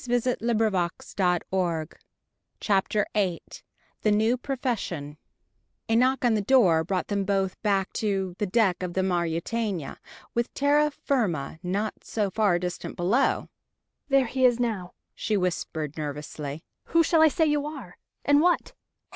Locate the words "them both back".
7.07-7.93